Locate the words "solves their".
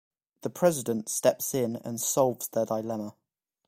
2.01-2.65